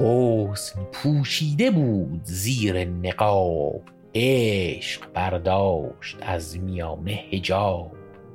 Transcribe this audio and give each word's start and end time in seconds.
حسن 0.00 0.82
پوشیده 0.92 1.70
بود 1.70 2.20
زیر 2.24 2.84
نقاب 2.84 3.82
عشق 4.14 5.12
برداشت 5.14 6.16
از 6.22 6.58
میانه 6.58 7.24
حجاب. 7.32 7.92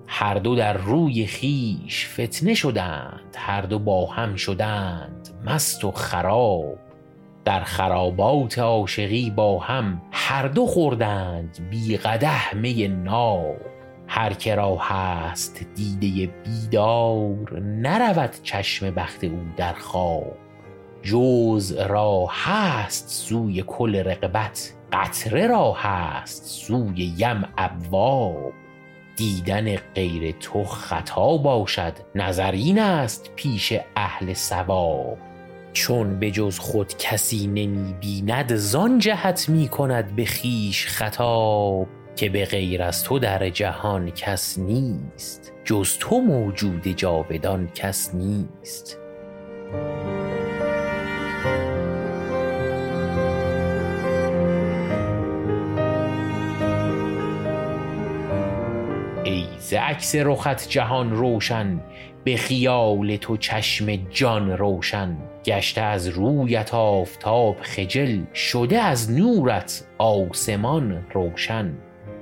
هر 0.07 0.35
دو 0.35 0.55
در 0.55 0.73
روی 0.73 1.25
خیش 1.25 2.07
فتنه 2.07 2.53
شدند 2.53 3.35
هر 3.35 3.61
دو 3.61 3.79
با 3.79 4.05
هم 4.05 4.35
شدند 4.35 5.29
مست 5.45 5.85
و 5.85 5.91
خراب. 5.91 6.77
در 7.45 7.63
خرابات 7.63 8.59
عاشقی 8.59 9.29
با 9.29 9.59
هم 9.59 10.01
هر 10.11 10.47
دو 10.47 10.65
خوردند 10.65 11.67
بی 11.69 11.97
قدح 11.97 12.55
می 12.55 12.87
ناب. 12.87 13.55
هر 14.07 14.33
که 14.33 14.55
را 14.55 14.77
هست 14.77 15.65
دیده 15.75 16.33
بیدار 16.43 17.59
نرود 17.59 18.31
چشم 18.43 18.91
بخت 18.91 19.23
او 19.23 19.39
در 19.57 19.73
خواب. 19.73 20.37
جوز 21.03 21.71
را 21.71 22.27
هست 22.29 23.09
سوی 23.09 23.63
کل 23.67 23.95
رقبت 23.95 24.73
قطره 24.91 25.47
را 25.47 25.73
هست 25.73 26.45
سوی 26.45 27.13
یم 27.17 27.43
ابواب. 27.57 28.53
دیدن 29.15 29.75
غیر 29.75 30.31
تو 30.39 30.63
خطا 30.63 31.37
باشد 31.37 31.93
نظر 32.15 32.51
این 32.51 32.79
است 32.79 33.31
پیش 33.35 33.73
اهل 33.95 34.33
صواب 34.33 35.17
چون 35.73 36.19
به 36.19 36.31
جز 36.31 36.59
خود 36.59 36.97
کسی 36.97 37.47
نمی 37.47 37.93
بیند 37.93 38.55
زان 38.55 38.99
جهت 38.99 39.49
می 39.49 39.67
کند 39.67 40.15
به 40.15 40.25
خویش 40.25 40.87
خطاب 40.87 41.87
که 42.15 42.29
به 42.29 42.45
غیر 42.45 42.83
از 42.83 43.03
تو 43.03 43.19
در 43.19 43.49
جهان 43.49 44.11
کس 44.11 44.59
نیست 44.59 45.53
جز 45.65 45.97
تو 45.97 46.21
موجود 46.21 46.87
جاودان 46.87 47.67
کس 47.67 48.15
نیست. 48.15 48.97
ای 59.23 59.45
ز 59.57 59.73
عکس 59.73 60.15
رخت 60.15 60.69
جهان 60.69 61.11
روشن 61.11 61.81
به 62.23 62.37
خیال 62.37 63.15
تو 63.15 63.37
چشم 63.37 63.95
جان 63.95 64.57
روشن. 64.57 65.17
گشته 65.45 65.81
از 65.81 66.07
رویت 66.07 66.73
آفتاب 66.73 67.57
خجل 67.61 68.19
شده 68.33 68.79
از 68.79 69.11
نورت 69.11 69.87
آسمان 69.97 71.05
روشن. 71.13 71.73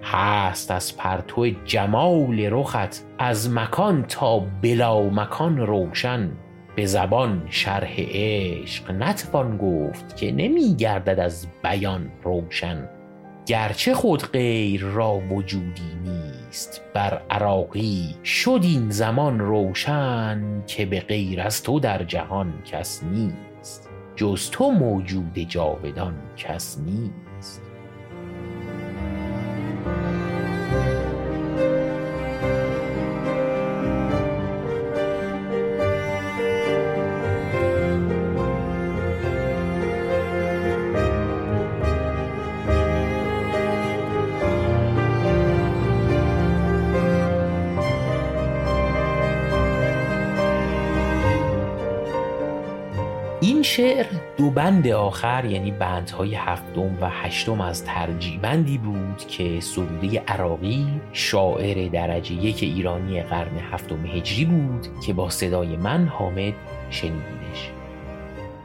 هست 0.03 0.71
از 0.71 0.97
پرتو 0.97 1.49
جمال 1.65 2.39
رخت 2.39 3.03
از 3.19 3.49
مکان 3.49 4.03
تا 4.03 4.39
بلامکان 4.39 5.57
روشن. 5.57 6.31
به 6.75 6.85
زبان 6.85 7.47
شرح 7.49 7.93
عشق 7.97 8.91
نتوان 8.91 9.57
گفت 9.57 10.15
که 10.17 10.31
نمی 10.31 10.75
گردد 10.75 11.19
از 11.19 11.47
بیان 11.63 12.11
روشن. 12.23 12.89
گرچه 13.45 13.93
خود 13.93 14.31
غیر 14.31 14.81
را 14.81 15.21
وجودی 15.29 15.91
نیست 16.03 16.30
بر 16.93 17.21
عراقی 17.29 18.15
شد 18.23 18.59
این 18.63 18.89
زمان 18.89 19.39
روشن 19.39 20.63
که 20.67 20.85
به 20.85 20.99
غیر 20.99 21.41
از 21.41 21.63
تو 21.63 21.79
در 21.79 22.03
جهان 22.03 22.61
کس 22.65 23.03
نیست. 23.03 23.89
جز 24.15 24.49
تو 24.49 24.71
موجود 24.71 25.33
جاودان 25.33 26.15
کس 26.37 26.77
نیست. 26.79 27.70
شعر. 53.75 54.05
دو 54.37 54.49
بند 54.49 54.87
آخر 54.87 55.45
یعنی 55.45 55.71
بندهای 55.71 56.35
هفتم 56.35 56.97
و 57.01 57.09
هشتم 57.09 57.61
از 57.61 57.85
ترجیبندی 57.85 58.77
بود 58.77 59.17
که 59.27 59.59
سروده 59.59 60.19
عراقی 60.19 60.87
شاعر 61.13 61.87
درجه 61.87 62.33
یک 62.33 62.63
ایرانی 62.63 63.23
قرن 63.23 63.57
هفتم 63.71 64.05
هجری 64.05 64.45
بود 64.45 64.87
که 65.05 65.13
با 65.13 65.29
صدای 65.29 65.77
من 65.77 66.07
حامد 66.07 66.53
شنیدینش. 66.89 67.80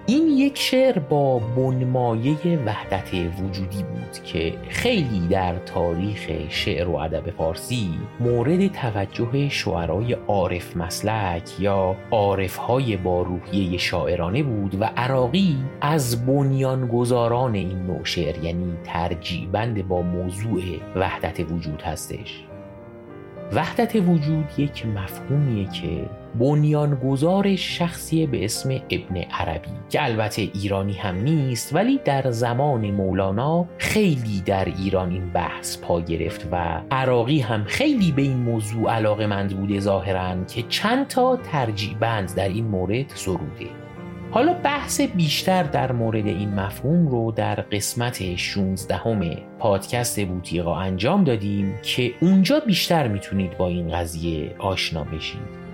این 0.08 0.28
یک 0.28 0.58
شعر 0.58 0.98
با 0.98 1.38
بنمایه 1.38 2.58
وحدت 2.66 3.14
وجودی 3.14 3.82
بود 3.82 4.22
که 4.24 4.54
خیلی 4.68 5.28
در 5.30 5.56
تاریخ 5.56 6.30
شعر 6.48 6.88
و 6.88 6.96
ادب 6.96 7.30
فارسی 7.30 7.90
مورد 8.20 8.72
توجه 8.72 9.48
شعرای 9.48 10.12
عارف 10.12 10.76
مسلک 10.76 11.60
یا 11.60 11.96
عارفهای 12.10 12.96
با 12.96 13.22
روحیه 13.22 13.78
شاعرانه 13.78 14.42
بود 14.42 14.80
و 14.80 14.84
عراقی 14.84 15.56
از 15.80 16.26
بنیانگذاران 16.26 17.54
این 17.54 17.78
نوع 17.78 18.04
شعر 18.04 18.44
یعنی 18.44 18.72
ترجیبند 18.84 19.88
با 19.88 20.02
موضوع 20.02 20.62
وحدت 20.96 21.40
وجود 21.40 21.82
هستش. 21.82 22.44
وحدت 23.52 23.96
وجود 23.96 24.44
یک 24.58 24.86
مفهومیه 24.86 25.68
که 25.70 26.08
بنیانگذار 26.38 27.56
شخصی 27.56 28.26
به 28.26 28.44
اسم 28.44 28.70
ابن 28.70 29.16
عربی 29.16 29.70
که 29.90 30.04
البته 30.04 30.42
ایرانی 30.42 30.92
هم 30.92 31.16
نیست 31.16 31.74
ولی 31.74 32.00
در 32.04 32.30
زمان 32.30 32.90
مولانا 32.90 33.66
خیلی 33.78 34.42
در 34.46 34.64
ایران 34.64 35.10
این 35.10 35.30
بحث 35.30 35.78
پا 35.78 36.00
گرفت 36.00 36.48
و 36.52 36.82
عراقی 36.90 37.40
هم 37.40 37.64
خیلی 37.64 38.12
به 38.12 38.22
این 38.22 38.36
موضوع 38.36 38.92
علاقه 38.92 39.26
مند 39.26 39.56
بوده 39.56 39.80
ظاهرا 39.80 40.44
که 40.44 40.62
چند 40.68 41.06
تا 41.06 41.36
ترجیبند 41.36 42.34
در 42.34 42.48
این 42.48 42.64
مورد 42.64 43.12
سروده. 43.14 43.66
حالا 44.30 44.52
بحث 44.52 45.00
بیشتر 45.00 45.62
در 45.62 45.92
مورد 45.92 46.26
این 46.26 46.54
مفهوم 46.54 47.08
رو 47.08 47.32
در 47.32 47.54
قسمت 47.54 48.36
16 48.36 48.96
همه 48.96 49.38
پادکست 49.58 50.20
بوتیقا 50.20 50.76
انجام 50.76 51.24
دادیم 51.24 51.74
که 51.82 52.12
اونجا 52.20 52.60
بیشتر 52.60 53.08
می‌تونید 53.08 53.58
با 53.58 53.68
این 53.68 53.88
قضیه 53.88 54.54
آشنا 54.58 55.04
بشید. 55.04 55.65